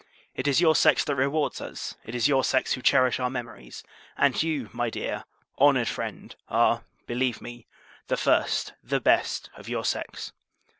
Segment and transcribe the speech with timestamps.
[0.35, 3.83] It is your sex that rewards us; it is your sex who cherish our memories;
[4.17, 5.25] and you, my dear,
[5.59, 7.67] honoured friend, are, believe me,
[8.07, 10.31] the first, the best, of your sex.